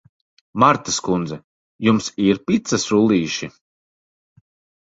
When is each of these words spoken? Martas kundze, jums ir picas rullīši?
Martas 0.61 0.97
kundze, 1.07 1.37
jums 1.89 2.09
ir 2.31 2.41
picas 2.47 2.89
rullīši? 2.95 3.51